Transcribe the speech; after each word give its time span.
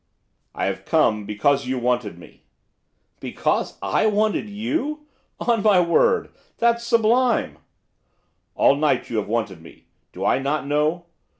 'I 0.55 0.65
have 0.65 0.83
come 0.85 1.25
because 1.27 1.67
you 1.67 1.77
wanted 1.77 2.17
me.' 2.17 2.41
'Because 3.19 3.77
I 3.83 4.07
wanted 4.07 4.49
you! 4.49 5.05
On 5.39 5.61
my 5.61 5.79
word! 5.79 6.31
That's 6.57 6.83
sublime!' 6.83 7.59
'All 8.55 8.73
night 8.77 9.11
you 9.11 9.17
have 9.17 9.27
wanted 9.27 9.61
me, 9.61 9.85
do 10.11 10.25
I 10.25 10.39
not 10.39 10.65
know? 10.65 11.05